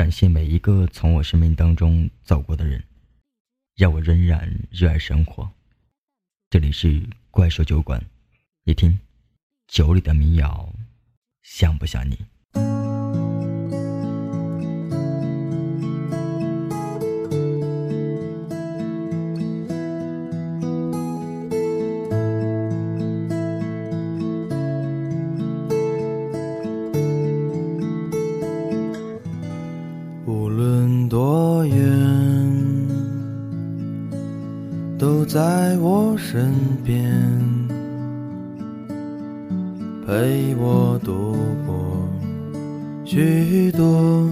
[0.00, 2.82] 感谢每一个从我生命当中走过的人，
[3.76, 5.46] 让我仍然热爱生活。
[6.48, 8.02] 这里是怪兽酒馆，
[8.64, 8.98] 你听，
[9.68, 10.72] 酒里的民谣，
[11.42, 12.18] 像不像你？
[30.30, 31.76] 无论多远
[34.96, 37.04] 都在我身边，
[40.06, 41.34] 陪我度
[41.66, 42.08] 过
[43.04, 44.24] 许多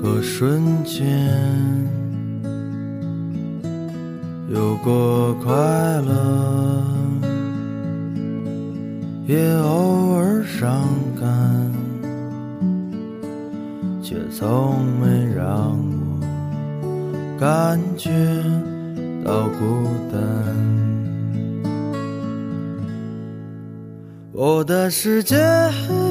[0.00, 1.04] 个瞬间，
[4.48, 5.52] 有过快
[6.02, 6.84] 乐，
[9.26, 10.86] 也偶尔伤
[14.38, 15.76] 从没让
[16.82, 18.10] 我感觉。
[19.24, 20.18] 到孤单，
[24.32, 25.36] 我的世界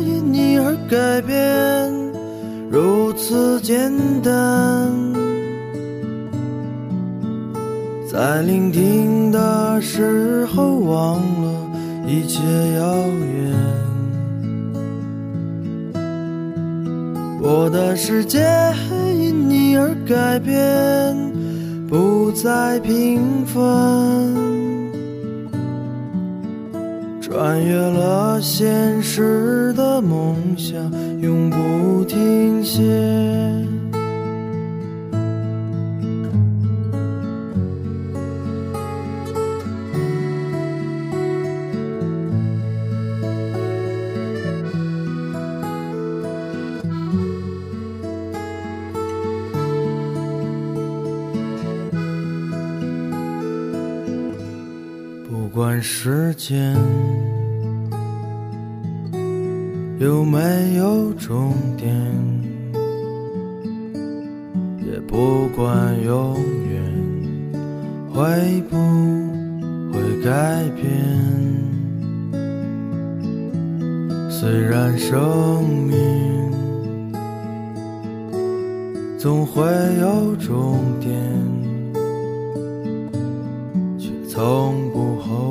[0.05, 1.91] 因你而改变，
[2.69, 3.91] 如此简
[4.23, 4.89] 单。
[8.09, 11.69] 在聆听的时候，忘了
[12.07, 12.39] 一切
[12.77, 13.90] 遥远。
[17.41, 18.39] 我的世界
[19.13, 21.31] 因你而改变。
[21.89, 23.59] 不再平凡，
[27.19, 30.79] 穿越了现实的梦想，
[31.19, 32.81] 永不停歇。
[55.63, 56.75] 管时间
[59.99, 60.39] 有没
[60.77, 61.95] 有终点，
[64.83, 66.35] 也不管永
[66.67, 66.81] 远
[68.11, 68.23] 会
[68.71, 68.75] 不
[69.93, 70.83] 会改变。
[74.31, 75.93] 虽然生命
[79.19, 79.61] 总会
[79.99, 81.13] 有终点，
[83.99, 85.11] 却从不。
[85.21, 85.50] 后，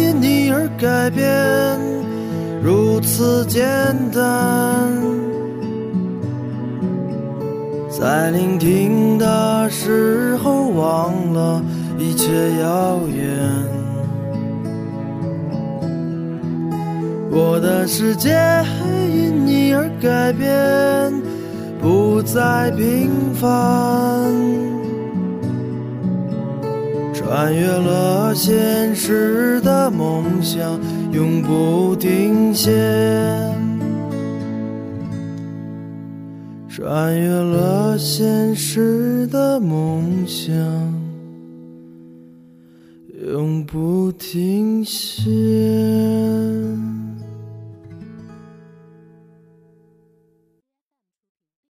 [0.81, 1.29] 改变，
[2.63, 3.61] 如此简
[4.11, 4.91] 单。
[7.87, 11.61] 在聆听的时候，忘了
[11.99, 13.37] 一切遥远。
[17.29, 18.31] 我的世界
[19.07, 21.13] 因你而改变，
[21.79, 24.80] 不再平凡。
[27.31, 30.77] 穿越了现实的梦想，
[31.13, 32.69] 永不停歇。
[36.67, 40.53] 穿越了现实的梦想，
[43.25, 45.31] 永不停歇。